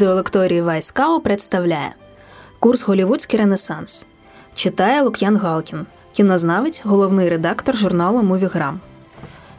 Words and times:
Відеолекторії 0.00 0.62
Вайскао 0.62 1.20
представляє 1.20 1.94
курс 2.58 2.82
Голівудський 2.82 3.38
Ренесанс. 3.38 4.06
Читає 4.54 5.02
Лук'ян 5.02 5.36
Галкін, 5.36 5.86
кінознавець, 6.12 6.82
головний 6.84 7.28
редактор 7.28 7.76
журналу 7.76 8.22
Мувіграм. 8.22 8.80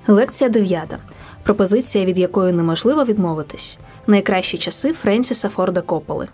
Лекція 0.08 0.50
9. 0.50 0.96
Пропозиція, 1.44 2.06
від 2.06 2.18
якої 2.18 2.54
неможливо 2.54 3.04
відмовитись. 3.04 3.78
Найкращі 4.08 4.58
часи 4.58 4.94
Френсіса 4.94 5.50
Форда 5.50 5.82
Копполи. 5.82 6.28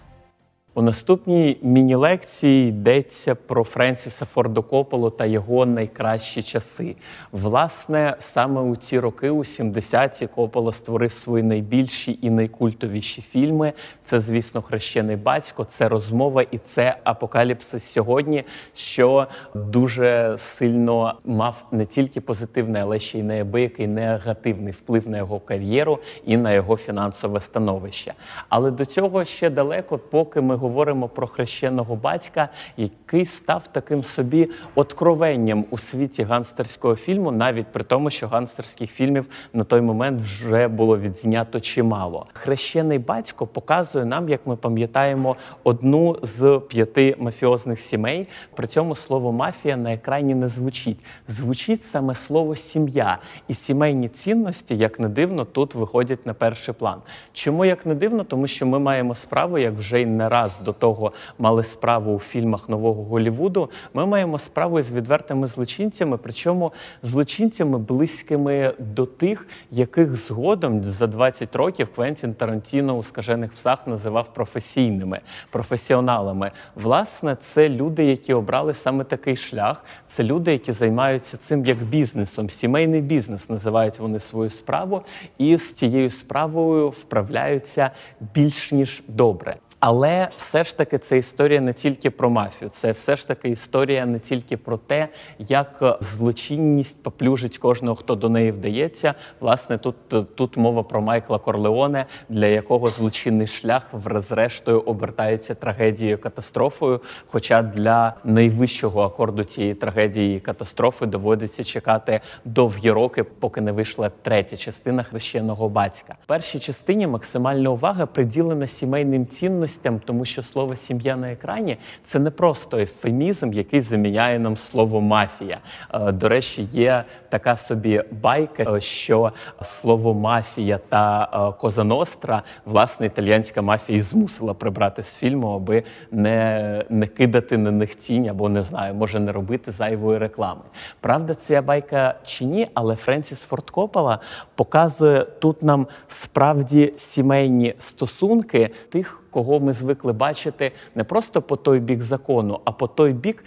У 0.77 0.81
наступній 0.81 1.57
міні-лекції 1.61 2.69
йдеться 2.69 3.35
про 3.35 3.63
Френсіса 3.63 4.25
Форда 4.25 4.61
Копполу 4.61 5.09
та 5.09 5.25
його 5.25 5.65
найкращі 5.65 6.43
часи. 6.43 6.95
Власне, 7.31 8.15
саме 8.19 8.61
у 8.61 8.75
ці 8.75 8.99
роки, 8.99 9.29
у 9.29 9.39
70-ті, 9.39 10.27
Коппола 10.27 10.71
створив 10.71 11.11
свої 11.11 11.43
найбільші 11.43 12.19
і 12.21 12.29
найкультовіші 12.29 13.21
фільми. 13.21 13.73
Це, 14.03 14.19
звісно, 14.19 14.61
хрещений 14.61 15.15
батько, 15.15 15.65
це 15.69 15.89
розмова 15.89 16.41
і 16.51 16.57
це 16.57 16.97
апокаліпсис 17.03 17.83
сьогодні, 17.83 18.43
що 18.75 19.27
дуже 19.55 20.35
сильно 20.37 21.13
мав 21.25 21.65
не 21.71 21.85
тільки 21.85 22.21
позитивний, 22.21 22.81
але 22.81 22.99
ще 22.99 23.19
й 23.19 23.23
неабиякий 23.23 23.87
негативний 23.87 24.73
вплив 24.73 25.09
на 25.09 25.17
його 25.17 25.39
кар'єру 25.39 25.99
і 26.25 26.37
на 26.37 26.51
його 26.51 26.77
фінансове 26.77 27.41
становище. 27.41 28.13
Але 28.49 28.71
до 28.71 28.85
цього 28.85 29.25
ще 29.25 29.49
далеко, 29.49 29.97
поки 29.97 30.41
ми 30.41 30.55
говоримо 30.55 30.66
про 31.13 31.27
хрещеного 31.27 31.95
батька, 31.95 32.49
який 32.77 33.25
став 33.25 33.67
таким 33.67 34.03
собі 34.03 34.49
откровенням 34.75 35.65
у 35.69 35.77
світі 35.77 36.23
ганстерського 36.23 36.95
фільму, 36.95 37.31
навіть 37.31 37.67
при 37.67 37.83
тому, 37.83 38.09
що 38.09 38.27
ганстерських 38.27 38.91
фільмів 38.91 39.29
на 39.53 39.63
той 39.63 39.81
момент 39.81 40.21
вже 40.21 40.67
було 40.67 40.97
відзнято 40.97 41.59
чимало. 41.59 42.25
Хрещений 42.33 42.99
батько 42.99 43.47
показує 43.47 44.05
нам, 44.05 44.29
як 44.29 44.47
ми 44.47 44.55
пам'ятаємо, 44.55 45.35
одну 45.63 46.19
з 46.21 46.61
п'яти 46.69 47.15
мафіозних 47.19 47.79
сімей. 47.79 48.27
При 48.55 48.67
цьому 48.67 48.95
слово 48.95 49.31
мафія 49.31 49.77
на 49.77 49.93
екрані 49.93 50.35
не 50.35 50.49
звучить. 50.49 50.99
Звучить 51.27 51.83
саме 51.83 52.15
слово 52.15 52.55
сім'я 52.55 53.17
і 53.47 53.53
сімейні 53.53 54.09
цінності, 54.09 54.77
як 54.77 54.99
не 54.99 55.09
дивно, 55.09 55.45
тут 55.45 55.75
виходять 55.75 56.25
на 56.25 56.33
перший 56.33 56.73
план. 56.73 57.01
Чому 57.33 57.65
як 57.65 57.85
не 57.85 57.95
дивно? 57.95 58.23
Тому 58.23 58.47
що 58.47 58.65
ми 58.65 58.79
маємо 58.79 59.15
справу, 59.15 59.57
як 59.57 59.73
вже 59.73 60.01
й 60.01 60.05
не 60.05 60.29
раз 60.29 60.56
до 60.63 60.73
того 60.73 61.11
мали 61.39 61.63
справу 61.63 62.15
у 62.15 62.19
фільмах 62.19 62.69
нового 62.69 63.03
Голівуду. 63.03 63.69
Ми 63.93 64.05
маємо 64.05 64.39
справу 64.39 64.81
з 64.81 64.91
відвертими 64.91 65.47
злочинцями, 65.47 66.17
причому 66.17 66.73
злочинцями 67.03 67.77
близькими 67.77 68.73
до 68.79 69.05
тих, 69.05 69.47
яких 69.71 70.15
згодом 70.15 70.83
за 70.83 71.07
20 71.07 71.55
років 71.55 71.93
Квентін 71.95 72.33
Тарантіно 72.33 72.97
у 72.97 73.03
скажених 73.03 73.53
псах 73.53 73.87
називав 73.87 74.33
професійними 74.33 75.19
професіоналами. 75.49 76.51
Власне, 76.75 77.37
це 77.41 77.69
люди, 77.69 78.05
які 78.05 78.33
обрали 78.33 78.73
саме 78.73 79.03
такий 79.03 79.35
шлях. 79.35 79.83
Це 80.07 80.23
люди, 80.23 80.51
які 80.51 80.71
займаються 80.71 81.37
цим 81.37 81.65
як 81.65 81.77
бізнесом. 81.77 82.49
Сімейний 82.49 83.01
бізнес 83.01 83.49
називають 83.49 83.99
вони 83.99 84.19
свою 84.19 84.49
справу, 84.49 85.01
і 85.37 85.57
з 85.57 85.73
цією 85.73 86.09
справою 86.09 86.89
вправляються 86.89 87.91
більш 88.33 88.71
ніж 88.71 89.03
добре. 89.07 89.55
Але 89.79 90.29
все 90.37 90.63
ж 90.63 90.77
таки 90.77 90.97
це 90.97 91.17
історія 91.17 91.61
не 91.61 91.73
тільки 91.73 92.09
про 92.09 92.29
мафію, 92.29 92.69
це 92.69 92.91
все 92.91 93.15
ж 93.15 93.27
таки 93.27 93.49
історія 93.49 94.05
не 94.05 94.19
тільки 94.19 94.57
про 94.57 94.77
те, 94.77 95.07
як 95.39 95.99
злочинність 96.01 97.03
поплюжить 97.03 97.57
кожного, 97.57 97.95
хто 97.95 98.15
до 98.15 98.29
неї 98.29 98.51
вдається. 98.51 99.13
Власне, 99.39 99.77
тут 99.77 99.95
тут 100.35 100.57
мова 100.57 100.83
про 100.83 101.01
Майкла 101.01 101.39
Корлеоне, 101.39 102.05
для 102.29 102.45
якого 102.45 102.87
злочинний 102.87 103.47
шлях 103.47 103.83
врезрештою 103.91 104.79
обертається 104.79 105.55
трагедією 105.55 106.17
катастрофою. 106.17 107.01
Хоча 107.27 107.61
для 107.61 108.13
найвищого 108.23 109.01
акорду 109.01 109.43
цієї 109.43 109.73
трагедії 109.73 110.37
і 110.37 110.39
катастрофи 110.39 111.05
доводиться 111.05 111.63
чекати 111.63 112.21
довгі 112.45 112.91
роки, 112.91 113.23
поки 113.23 113.61
не 113.61 113.71
вийшла 113.71 114.09
третя 114.21 114.57
частина 114.57 115.03
хрещеного 115.03 115.69
батька. 115.69 116.15
В 116.23 116.27
першій 116.27 116.59
частині 116.59 117.07
максимальна 117.07 117.69
увага 117.69 118.05
приділена 118.05 118.67
сімейним 118.67 119.27
цінностям 119.27 119.66
цінностям, 119.67 119.99
тому 120.05 120.25
що 120.25 120.43
слово 120.43 120.75
сім'я 120.75 121.15
на 121.15 121.31
екрані 121.31 121.77
це 122.03 122.19
не 122.19 122.31
просто 122.31 122.77
ефемізм, 122.77 123.53
який 123.53 123.81
заміняє 123.81 124.39
нам 124.39 124.57
слово 124.57 125.01
мафія. 125.01 125.57
Е, 125.93 126.11
до 126.11 126.29
речі, 126.29 126.67
є 126.71 127.03
така 127.29 127.57
собі 127.57 128.03
байка, 128.11 128.63
е, 128.75 128.81
що 128.81 129.31
слово 129.61 130.13
мафія 130.13 130.79
та 130.89 131.29
е, 131.33 131.59
Коза 131.59 131.83
Ностра, 131.83 132.43
власне, 132.65 133.05
італіянська 133.05 133.61
мафія 133.61 134.01
змусила 134.01 134.53
прибрати 134.53 135.03
з 135.03 135.15
фільму, 135.15 135.47
аби 135.47 135.83
не 136.11 136.83
не 136.89 137.07
кидати 137.07 137.57
на 137.57 137.71
них 137.71 137.95
тінь 137.95 138.29
або 138.29 138.49
не 138.49 138.63
знаю, 138.63 138.93
може 138.93 139.19
не 139.19 139.31
робити 139.31 139.71
зайвої 139.71 140.17
реклами. 140.17 140.61
Правда, 141.01 141.35
ця 141.35 141.61
байка 141.61 142.15
чи 142.25 142.45
ні, 142.45 142.67
але 142.73 142.95
Френсіс 142.95 143.41
Форд 143.41 143.69
Коппола 143.69 144.19
показує 144.55 145.25
тут 145.39 145.63
нам 145.63 145.87
справді 146.07 146.93
сімейні 146.97 147.73
стосунки 147.79 148.69
тих 148.89 149.26
кого 149.37 149.59
ми 149.59 149.73
звикли 149.73 150.13
бачити 150.13 150.71
не 150.95 151.03
просто 151.03 151.41
по 151.41 151.55
той 151.55 151.79
бік 151.79 152.01
закону, 152.01 152.59
а 152.65 152.71
по 152.71 152.87
той 152.87 153.13
бік 153.13 153.43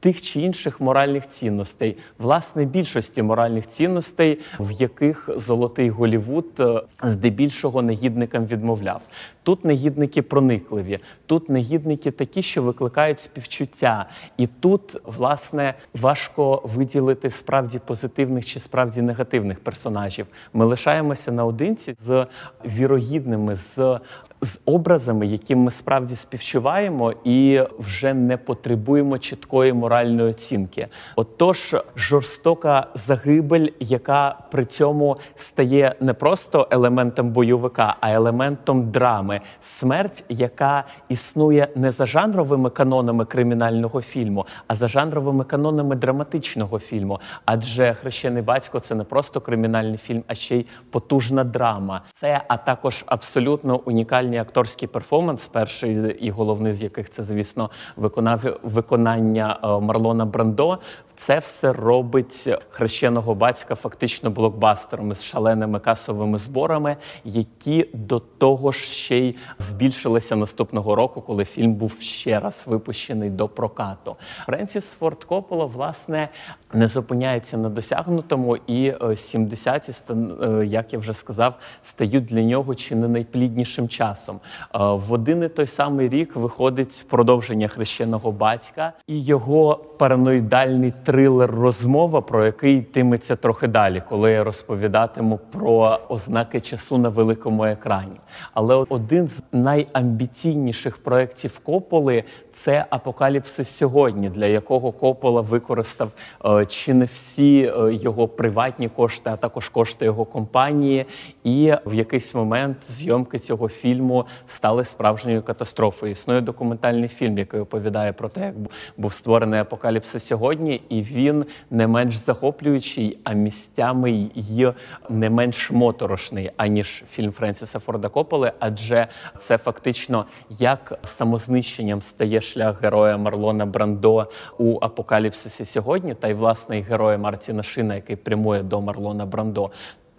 тих 0.00 0.22
чи 0.22 0.40
інших 0.40 0.80
моральних 0.80 1.28
цінностей, 1.28 1.96
власне, 2.18 2.64
більшості 2.64 3.22
моральних 3.22 3.68
цінностей, 3.68 4.38
в 4.60 4.70
яких 4.70 5.30
золотий 5.36 5.90
Голівуд 5.90 6.46
е, 6.60 6.82
здебільшого 7.02 7.82
негідникам 7.82 8.46
відмовляв. 8.46 9.02
Тут 9.42 9.64
негідники 9.64 10.22
проникливі, 10.22 10.98
тут 11.26 11.48
негідники 11.48 12.10
такі, 12.10 12.42
що 12.42 12.62
викликають 12.62 13.20
співчуття, 13.20 14.06
і 14.36 14.46
тут 14.46 14.96
власне 15.04 15.74
важко 15.94 16.62
виділити 16.64 17.30
справді 17.30 17.78
позитивних 17.78 18.46
чи 18.46 18.60
справді 18.60 19.02
негативних 19.02 19.60
персонажів. 19.60 20.26
Ми 20.52 20.64
лишаємося 20.64 21.32
наодинці 21.32 21.94
з 22.06 22.26
вірогідними, 22.64 23.56
з 23.56 23.98
з 24.42 24.58
образами, 24.64 25.26
яким 25.26 25.58
ми 25.58 25.70
справді 25.70 26.16
співчуваємо, 26.16 27.12
і 27.24 27.60
вже 27.78 28.14
не 28.14 28.36
потребуємо 28.36 29.18
чіткої 29.18 29.72
моральної 29.72 30.30
оцінки. 30.30 30.88
Отож, 31.16 31.74
жорстока 31.96 32.86
загибель, 32.94 33.68
яка 33.80 34.38
при 34.50 34.64
цьому 34.64 35.16
стає 35.36 35.94
не 36.00 36.14
просто 36.14 36.68
елементом 36.70 37.30
бойовика, 37.30 37.96
а 38.00 38.10
елементом 38.10 38.90
драми, 38.90 39.40
смерть, 39.62 40.24
яка 40.28 40.84
існує 41.08 41.68
не 41.74 41.90
за 41.90 42.06
жанровими 42.06 42.70
канонами 42.70 43.24
кримінального 43.24 44.02
фільму, 44.02 44.46
а 44.66 44.74
за 44.74 44.88
жанровими 44.88 45.44
канонами 45.44 45.96
драматичного 45.96 46.78
фільму. 46.78 47.20
Адже 47.44 47.94
хрещений 47.94 48.42
батько 48.42 48.80
це 48.80 48.94
не 48.94 49.04
просто 49.04 49.40
кримінальний 49.40 49.98
фільм, 49.98 50.22
а 50.26 50.34
ще 50.34 50.56
й 50.56 50.66
потужна 50.90 51.44
драма. 51.44 52.02
Це 52.14 52.42
а 52.48 52.56
також 52.56 53.04
абсолютно 53.06 53.80
унікальні 53.84 54.29
унікальний 54.30 54.38
акторський 54.38 54.88
перформанс, 54.88 55.46
перший 55.46 56.16
і 56.20 56.30
головний 56.30 56.72
з 56.72 56.82
яких 56.82 57.10
це, 57.10 57.24
звісно, 57.24 57.70
виконав 57.96 58.58
виконання 58.62 59.58
е, 59.62 59.80
Марлона 59.80 60.24
Брандо. 60.24 60.78
Це 61.26 61.38
все 61.38 61.72
робить 61.72 62.48
хрещеного 62.70 63.34
батька 63.34 63.74
фактично 63.74 64.30
блокбастером 64.30 65.14
з 65.14 65.22
шаленими 65.22 65.80
касовими 65.80 66.38
зборами, 66.38 66.96
які 67.24 67.88
до 67.92 68.20
того 68.20 68.72
ж 68.72 68.80
ще 68.80 69.18
й 69.18 69.36
збільшилися 69.58 70.36
наступного 70.36 70.94
року, 70.94 71.20
коли 71.20 71.44
фільм 71.44 71.74
був 71.74 72.00
ще 72.00 72.40
раз 72.40 72.64
випущений 72.66 73.30
до 73.30 73.48
прокату. 73.48 74.16
Френсіс 74.46 74.92
Форд 74.92 75.24
Коппола, 75.24 75.64
власне, 75.64 76.28
не 76.72 76.88
зупиняється 76.88 77.56
на 77.56 77.68
досягнутому, 77.68 78.56
і 78.56 78.92
70-ті, 78.92 79.92
е, 80.10 80.46
е, 80.46 80.66
як 80.66 80.92
я 80.92 80.98
вже 80.98 81.14
сказав, 81.14 81.54
стають 81.84 82.24
для 82.24 82.42
нього 82.42 82.74
чи 82.74 82.96
не 82.96 83.08
найпліднішим 83.08 83.88
часом. 83.88 84.40
Е, 84.74 84.78
в 84.78 85.12
один 85.12 85.42
і 85.42 85.48
той 85.48 85.66
самий 85.66 86.08
рік 86.08 86.36
виходить 86.36 87.06
продовження 87.08 87.68
хрещеного 87.68 88.32
батька 88.32 88.92
і 89.06 89.24
його 89.24 89.76
параноїдальний 89.76 90.92
трилер 91.10 91.50
розмова, 91.50 92.20
про 92.20 92.44
який 92.46 92.78
йтиметься 92.78 93.36
трохи 93.36 93.66
далі, 93.66 94.02
коли 94.08 94.32
я 94.32 94.44
розповідатиму 94.44 95.40
про 95.52 95.98
ознаки 96.08 96.60
часу 96.60 96.98
на 96.98 97.08
великому 97.08 97.64
екрані. 97.64 98.20
Але 98.54 98.74
один 98.74 99.28
з 99.28 99.42
найамбіційніших 99.52 100.96
проєктів 100.98 101.58
Кополи 101.58 102.24
це 102.52 102.86
апокаліпсис 102.90 103.68
сьогодні, 103.68 104.28
для 104.28 104.46
якого 104.46 104.92
Копола 104.92 105.40
використав 105.40 106.10
е, 106.44 106.66
чи 106.66 106.94
не 106.94 107.04
всі 107.04 107.72
е, 107.76 107.94
його 107.94 108.28
приватні 108.28 108.88
кошти, 108.88 109.30
а 109.32 109.36
також 109.36 109.68
кошти 109.68 110.04
його 110.04 110.24
компанії. 110.24 111.06
І 111.44 111.72
в 111.86 111.94
якийсь 111.94 112.34
момент 112.34 112.76
зйомки 112.90 113.38
цього 113.38 113.68
фільму 113.68 114.26
стали 114.46 114.84
справжньою 114.84 115.42
катастрофою. 115.42 116.12
Існує 116.12 116.40
документальний 116.40 117.08
фільм, 117.08 117.38
який 117.38 117.60
оповідає 117.60 118.12
про 118.12 118.28
те, 118.28 118.40
як 118.40 118.54
був 118.96 119.12
створений 119.12 119.60
апокаліпсис 119.60 120.26
сьогодні, 120.26 120.82
і 120.88 120.99
він 121.00 121.44
не 121.70 121.86
менш 121.86 122.16
захоплюючий, 122.16 123.18
а 123.24 123.32
місцями 123.32 124.10
й 124.34 124.72
не 125.08 125.30
менш 125.30 125.70
моторошний, 125.70 126.50
аніж 126.56 127.04
фільм 127.08 127.32
Френсіса 127.32 127.78
Форда 127.78 128.08
Копполи, 128.08 128.52
адже 128.58 129.06
це 129.38 129.58
фактично 129.58 130.26
як 130.50 130.98
самознищенням 131.04 132.02
стає 132.02 132.40
шлях 132.40 132.82
героя 132.82 133.16
Марлона 133.16 133.66
Брандо 133.66 134.26
у 134.58 134.78
апокаліпсисі 134.80 135.64
сьогодні, 135.64 136.14
та 136.14 136.28
й 136.28 136.32
власне 136.32 136.78
і 136.78 136.82
героя 136.82 137.18
Мартіна 137.18 137.62
Шина, 137.62 137.94
який 137.94 138.16
прямує 138.16 138.62
до 138.62 138.80
Марлона 138.80 139.26
Брандо 139.26 139.70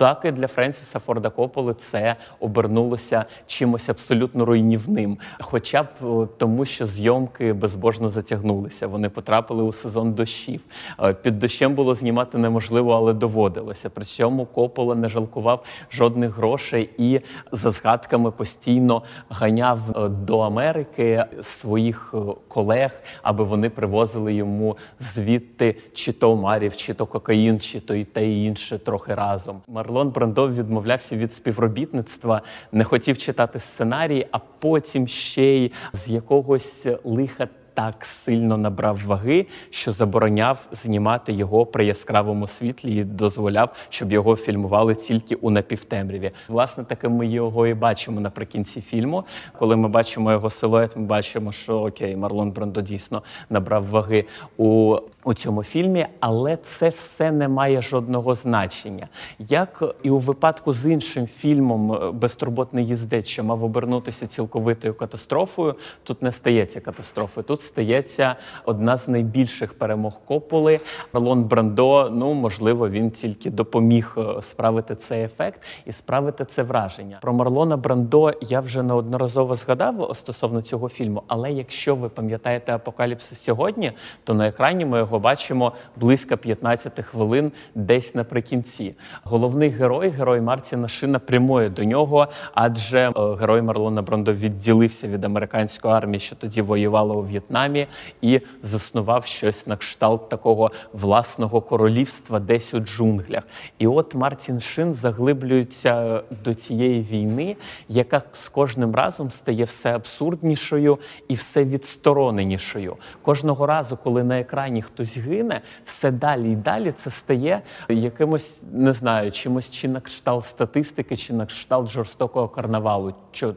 так 0.01 0.21
і 0.25 0.31
для 0.31 0.48
Френсіса 0.48 1.00
Форда 1.00 1.30
Кополи 1.30 1.74
це 1.74 2.15
обернулося 2.39 3.25
чимось 3.48 3.89
абсолютно 3.89 4.45
руйнівним. 4.45 5.18
Хоча 5.39 5.83
б 5.83 5.88
е, 6.03 6.27
тому, 6.38 6.65
що 6.65 6.86
зйомки 6.86 7.53
безбожно 7.53 8.09
затягнулися. 8.09 8.88
Вони 8.88 9.09
потрапили 9.09 9.63
у 9.63 9.74
сезон 9.74 10.13
дощів. 10.13 10.62
Е, 11.00 11.13
під 11.13 11.39
дощем 11.39 11.75
було 11.75 11.95
знімати 11.95 12.38
неможливо, 12.38 12.94
але 12.94 13.13
доводилося. 13.13 13.89
При 13.89 14.06
цьому 14.06 14.45
Копола 14.45 14.95
не 14.95 15.09
жалкував 15.09 15.63
жодних 15.92 16.38
грошей 16.38 16.89
і 16.97 17.19
за 17.51 17.71
згадками 17.71 18.31
постійно 18.31 19.04
ганяв 19.30 19.80
е, 19.95 20.09
до 20.09 20.39
Америки 20.39 21.24
своїх 21.42 22.13
колег, 22.47 23.01
аби 23.24 23.44
вони 23.44 23.69
привозили 23.69 24.33
йому 24.33 24.77
звідти 25.00 25.75
чи 25.94 26.12
то 26.12 26.31
омарів, 26.31 26.75
чи 26.75 26.94
то 26.94 27.06
кокаїн, 27.06 27.59
чи 27.59 27.80
то 27.80 27.95
і 27.95 28.06
те 28.06 28.30
і 28.30 28.45
інше 28.45 28.80
трохи 28.80 29.15
разом. 29.15 29.62
Марлон 29.91 30.09
Брандо 30.09 30.49
відмовлявся 30.49 31.17
від 31.17 31.33
співробітництва, 31.33 32.41
не 32.71 32.83
хотів 32.83 33.17
читати 33.17 33.59
сценарій, 33.59 34.27
а 34.31 34.39
потім 34.39 35.07
ще 35.07 35.43
й 35.43 35.71
з 35.93 36.09
якогось 36.09 36.88
лиха 37.03 37.47
так 37.73 38.06
сильно 38.06 38.57
набрав 38.57 39.01
ваги, 39.06 39.45
що 39.69 39.94
забороняв 39.94 40.68
знімати 40.71 41.33
його 41.33 41.65
при 41.65 41.85
яскравому 41.85 42.47
світлі 42.47 42.95
і 42.95 43.03
дозволяв, 43.03 43.73
щоб 43.89 44.12
його 44.12 44.35
фільмували 44.35 44.95
тільки 44.95 45.35
у 45.35 45.50
напівтемряві. 45.50 46.29
Власне, 46.47 46.83
таким 46.83 47.12
ми 47.12 47.27
його 47.27 47.68
і 47.68 47.73
бачимо 47.73 48.19
наприкінці 48.19 48.81
фільму. 48.81 49.23
Коли 49.59 49.75
ми 49.75 49.88
бачимо 49.88 50.31
його 50.31 50.50
силует, 50.50 50.95
ми 50.95 51.03
бачимо, 51.03 51.51
що 51.51 51.79
окей, 51.79 52.15
Марлон 52.15 52.51
Брандо 52.51 52.81
дійсно 52.81 53.23
набрав 53.50 53.88
ваги 53.88 54.25
у, 54.57 54.97
у 55.23 55.33
цьому 55.33 55.63
фільмі, 55.63 56.06
але 56.19 56.57
це 56.57 56.89
все 56.89 57.31
не 57.31 57.47
має 57.47 57.81
жодного 57.81 58.35
значення. 58.35 59.07
Як 59.39 59.83
і 60.03 60.09
у 60.09 60.18
випадку 60.18 60.73
з 60.73 60.91
іншим 60.91 61.27
фільмом 61.27 61.94
е, 61.94 62.12
Безтурботний 62.12 62.88
їздець, 62.88 63.27
що 63.27 63.44
мав 63.44 63.63
обернутися 63.63 64.27
цілковитою 64.27 64.94
катастрофою, 64.94 65.75
тут 66.03 66.21
не 66.21 66.31
стається 66.31 66.79
катастрофи. 66.79 67.41
Тут 67.41 67.60
стається 67.61 68.35
одна 68.65 68.97
з 68.97 69.07
найбільших 69.07 69.73
перемог 69.73 70.19
Кополи. 70.25 70.79
Марлон 71.13 71.43
Брандо, 71.43 72.09
ну 72.13 72.33
можливо, 72.33 72.89
він 72.89 73.11
тільки 73.11 73.49
допоміг 73.49 74.15
е, 74.17 74.41
справити 74.41 74.95
цей 74.95 75.23
ефект 75.23 75.61
і 75.85 75.91
справити 75.91 76.45
це 76.45 76.63
враження. 76.63 77.17
Про 77.21 77.33
Марлона 77.33 77.77
Брандо 77.77 78.33
я 78.41 78.59
вже 78.59 78.83
неодноразово 78.83 79.55
згадав 79.55 80.11
стосовно 80.13 80.61
цього 80.61 80.89
фільму. 80.89 81.23
Але 81.27 81.51
якщо 81.51 81.95
ви 81.95 82.09
пам'ятаєте 82.09 82.75
апокаліпсис 82.75 83.41
сьогодні, 83.41 83.91
то 84.23 84.33
на 84.33 84.47
екрані 84.47 84.85
ми 84.85 84.97
його 84.97 85.19
бачимо 85.19 85.71
близько 85.95 86.37
15 86.37 86.99
хвилин, 87.05 87.51
десь 87.75 88.15
наприкінці. 88.15 88.95
Головний 89.23 89.69
герой, 89.69 90.09
герой 90.09 90.41
Мартіна 90.41 90.87
Шина, 90.87 91.19
прямує 91.19 91.69
до 91.69 91.83
нього, 91.83 92.27
адже 92.53 92.99
е, 93.09 93.13
герой 93.39 93.61
Марлона 93.61 94.01
Брандо 94.01 94.33
відділився 94.33 95.07
від 95.07 95.25
американської 95.25 95.93
армії, 95.93 96.19
що 96.19 96.35
тоді 96.35 96.61
воювала 96.61 97.15
у 97.15 97.21
В'єтнамі. 97.21 97.50
В'єтнамі 97.51 97.88
і 98.21 98.42
заснував 98.63 99.25
щось 99.25 99.68
на 99.68 99.77
кшталт 99.77 100.30
такого 100.30 100.71
власного 100.94 101.62
королівства 101.62 102.39
десь 102.39 102.74
у 102.74 102.80
джунглях. 102.80 103.44
І 103.77 103.88
от 103.88 104.15
Мартін 104.15 104.59
Шин 104.59 104.94
заглиблюється 104.94 106.24
до 106.44 106.53
цієї 106.53 107.01
війни, 107.01 107.56
яка 107.89 108.21
з 108.31 108.50
кожним 108.50 108.95
разом 108.95 109.31
стає 109.31 109.63
все 109.63 109.95
абсурднішою 109.95 111.00
і 111.27 111.33
все 111.33 111.63
відстороненішою. 111.63 112.98
Кожного 113.21 113.65
разу, 113.65 113.97
коли 113.97 114.24
на 114.24 114.39
екрані 114.39 114.81
хтось 114.81 115.18
гине, 115.18 115.62
все 115.86 116.12
далі 116.12 116.51
і 116.51 116.56
далі 116.56 116.92
це 116.92 117.12
стає 117.12 117.62
якимось, 117.89 118.62
не 118.71 118.94
знаю, 118.94 119.31
чимось 119.31 119.71
чи 119.71 119.88
на 119.88 120.01
кшталт 120.01 120.45
статистики, 120.45 121.18
чи 121.18 121.33
на 121.33 121.45
кшталт 121.45 121.89
жорстокого 121.89 122.47
карнавалу. 122.47 123.13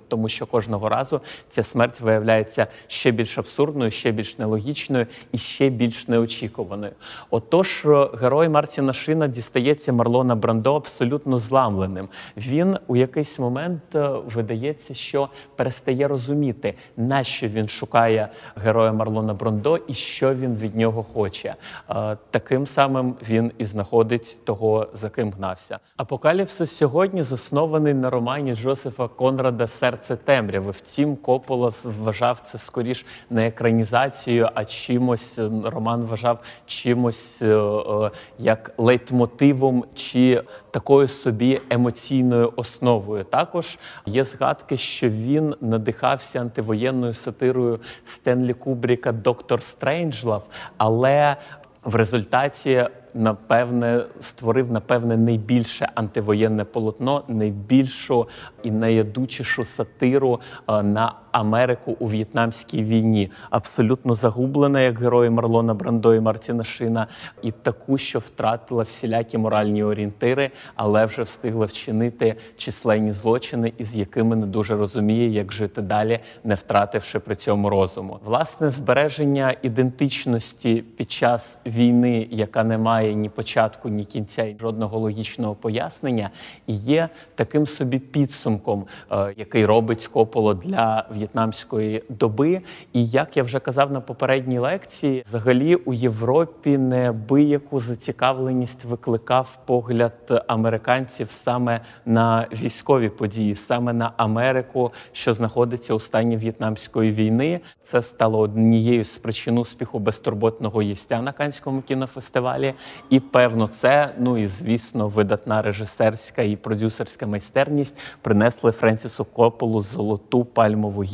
Тому 0.08 0.28
що 0.28 0.46
кожного 0.46 0.88
разу 0.88 1.20
ця 1.48 1.62
смерть 1.62 2.00
виявляється 2.00 2.66
ще 2.86 3.10
більш 3.10 3.38
абсурдною, 3.38 3.83
ще 3.90 4.12
більш 4.12 4.38
нелогічною 4.38 5.06
і 5.32 5.38
ще 5.38 5.68
більш 5.68 6.08
неочікуваною. 6.08 6.92
Отож, 7.30 7.84
е, 7.86 8.08
герой 8.20 8.48
Мартіна 8.48 8.92
Шина 8.92 9.28
дістається 9.28 9.92
Марлона 9.92 10.34
Брандо 10.34 10.76
абсолютно 10.76 11.38
зламленим. 11.38 12.08
Він 12.36 12.78
у 12.86 12.96
якийсь 12.96 13.38
момент 13.38 13.94
е, 13.94 14.08
видається, 14.08 14.94
що 14.94 15.28
перестає 15.56 16.08
розуміти, 16.08 16.74
нащо 16.96 17.48
він 17.48 17.68
шукає 17.68 18.28
героя 18.56 18.92
Марлона 18.92 19.34
Брандо 19.34 19.76
і 19.76 19.92
що 19.92 20.34
він 20.34 20.54
від 20.54 20.76
нього 20.76 21.02
хоче. 21.02 21.54
Е, 21.90 22.16
таким 22.30 22.66
самим 22.66 23.14
він 23.28 23.52
і 23.58 23.64
знаходить 23.64 24.38
того, 24.44 24.88
за 24.94 25.10
ким 25.10 25.32
гнався. 25.32 25.78
Апокаліпсис 25.96 26.76
сьогодні 26.76 27.22
заснований 27.22 27.94
на 27.94 28.10
романі 28.10 28.54
Джозефа 28.54 29.08
Конрада 29.08 29.66
Серце 29.66 30.16
темряви. 30.16 30.70
Втім, 30.70 31.16
Копола 31.16 31.72
вважав 31.84 32.40
це 32.40 32.58
скоріш 32.58 33.06
не 33.30 33.46
екрані 33.46 33.73
організацією, 33.74 34.48
а 34.54 34.64
чимось 34.64 35.38
е, 35.38 35.50
Роман 35.64 36.02
вважав 36.02 36.38
чимось 36.66 37.42
е, 37.42 37.46
е, 37.46 38.10
як 38.38 38.72
лейтмотивом 38.78 39.84
чи 39.94 40.42
такою 40.70 41.08
собі 41.08 41.60
емоційною 41.70 42.52
основою. 42.56 43.24
Також 43.24 43.78
є 44.06 44.24
згадки, 44.24 44.76
що 44.76 45.08
він 45.08 45.54
надихався 45.60 46.40
антивоєнною 46.40 47.14
сатирою 47.14 47.80
Стенлі 48.04 48.54
Кубріка 48.54 49.12
Доктор 49.12 49.62
Стрейнджлав, 49.62 50.46
але 50.76 51.36
в 51.84 51.94
результаті 51.94 52.86
напевне 53.14 54.04
створив 54.20 54.72
напевне 54.72 55.16
найбільше 55.16 55.88
антивоєнне 55.94 56.64
полотно, 56.64 57.24
найбільшу 57.28 58.28
і 58.62 58.70
найядучішу 58.70 59.64
сатиру 59.64 60.40
е, 60.68 60.82
на 60.82 61.12
Америку 61.34 61.96
у 61.98 62.06
в'єтнамській 62.06 62.82
війні. 62.82 63.30
Абсолютно 63.50 64.14
загублена, 64.14 64.80
як 64.80 65.00
герої 65.00 65.30
Марлона 65.30 65.74
Брандо 65.74 66.14
і 66.14 66.20
Мартіна 66.20 66.64
Шина, 66.64 67.06
і 67.42 67.52
таку, 67.52 67.98
що 67.98 68.18
втратила 68.18 68.82
всілякі 68.82 69.38
моральні 69.38 69.84
орієнтири, 69.84 70.50
але 70.74 71.04
вже 71.04 71.22
встигла 71.22 71.66
вчинити 71.66 72.36
численні 72.56 73.12
злочини, 73.12 73.72
із 73.78 73.96
якими 73.96 74.36
не 74.36 74.46
дуже 74.46 74.76
розуміє, 74.76 75.28
як 75.28 75.52
жити 75.52 75.82
далі, 75.82 76.18
не 76.44 76.54
втративши 76.54 77.18
при 77.18 77.36
цьому 77.36 77.70
розуму. 77.70 78.18
Власне 78.24 78.70
збереження 78.70 79.54
ідентичності 79.62 80.84
під 80.96 81.10
час 81.10 81.58
війни, 81.66 82.28
яка 82.30 82.64
не 82.64 82.78
має 82.78 83.14
ні 83.14 83.28
початку, 83.28 83.88
ні 83.88 84.04
кінця, 84.04 84.42
і 84.44 84.56
жодного 84.60 84.98
логічного 84.98 85.54
пояснення, 85.54 86.30
і 86.66 86.74
є 86.74 87.08
таким 87.34 87.66
собі 87.66 87.98
підсумком, 87.98 88.86
е, 89.10 89.34
який 89.36 89.66
робить 89.66 90.06
Кополо 90.06 90.54
для 90.54 91.06
в'єтнамської 91.24 92.02
доби. 92.08 92.60
І 92.92 93.06
як 93.06 93.36
я 93.36 93.42
вже 93.42 93.60
казав 93.60 93.92
на 93.92 94.00
попередній 94.00 94.58
лекції, 94.58 95.24
взагалі 95.28 95.74
у 95.74 95.92
Європі 95.92 96.78
неабияку 96.78 97.80
зацікавленість 97.80 98.84
викликав 98.84 99.58
погляд 99.64 100.44
американців 100.46 101.30
саме 101.30 101.80
на 102.06 102.46
військові 102.52 103.08
події, 103.08 103.54
саме 103.54 103.92
на 103.92 104.12
Америку, 104.16 104.92
що 105.12 105.34
знаходиться 105.34 105.94
у 105.94 106.00
стані 106.00 106.36
в'єтнамської 106.36 107.12
війни. 107.12 107.60
Це 107.84 108.02
стало 108.02 108.38
однією 108.38 109.04
з 109.04 109.18
причин 109.18 109.58
успіху 109.58 109.98
безтурботного 109.98 110.82
їстя 110.82 111.22
на 111.22 111.32
Канському 111.32 111.82
кінофестивалі. 111.82 112.74
І 113.10 113.20
певно, 113.20 113.68
це 113.68 114.10
ну 114.18 114.38
і 114.38 114.46
звісно, 114.46 115.08
видатна 115.08 115.62
режисерська 115.62 116.42
і 116.42 116.56
продюсерська 116.56 117.26
майстерність 117.26 117.96
принесли 118.22 118.72
Френсісу 118.72 119.24
Кополу 119.24 119.80
золоту 119.80 120.44
пальмову 120.44 121.02
гілку 121.02 121.13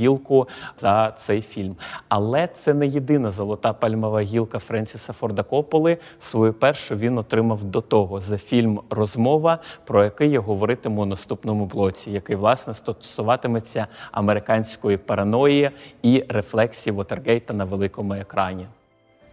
за 0.81 1.15
цей 1.19 1.43
фільм. 1.43 1.77
Але 2.09 2.47
це 2.47 2.75
не 2.75 2.87
єдина 2.87 3.33
золота 3.33 3.73
пальмова 3.73 4.21
гілка 4.21 4.59
Френсіса 4.59 5.13
Форда 5.13 5.43
Кополи. 5.43 5.99
Свою 6.21 6.53
першу 6.53 6.97
він 6.97 7.19
отримав 7.19 7.65
до 7.65 7.81
того 7.81 8.21
за 8.21 8.39
фільм 8.39 8.81
Розмова, 8.91 9.59
про 9.85 10.05
який 10.05 10.31
я 10.31 10.41
говоритиму 10.41 11.03
у 11.03 11.07
наступному 11.07 11.67
блоці, 11.67 12.11
який 12.11 12.37
власне 12.37 12.75
стосуватиметься 12.75 13.87
американської 14.13 14.97
параної 14.97 15.71
і 16.03 16.25
рефлексії 16.29 16.97
Вотергейта 16.97 17.55
на 17.55 17.65
великому 17.65 18.15
екрані. 18.15 18.67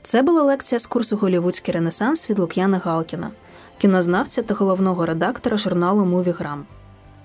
Це 0.02 0.22
була 0.22 0.42
лекція 0.42 0.80
з 0.80 0.86
курсу 0.86 1.18
Голівудський 1.18 1.74
Ренесанс 1.74 2.30
від 2.30 2.40
Лук'яна 2.40 2.78
Галкіна, 2.78 3.32
кінознавця 3.78 4.42
та 4.42 4.54
головного 4.54 5.06
редактора 5.06 5.58
журналу 5.58 6.06
Мувіграм. 6.06 6.66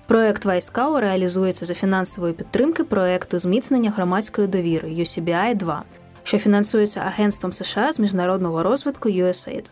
Проект 0.07 0.45
Вайскау 0.45 0.99
реалізується 0.99 1.65
за 1.65 1.73
фінансової 1.73 2.33
підтримки 2.33 2.83
проекту 2.83 3.39
зміцнення 3.39 3.89
громадської 3.89 4.47
довіри 4.47 4.89
UCBI 4.89 5.55
2 5.55 5.83
що 6.23 6.39
фінансується 6.39 6.99
Агентством 6.99 7.53
США 7.53 7.93
з 7.93 7.99
міжнародного 7.99 8.63
розвитку 8.63 9.09
USAID. 9.09 9.69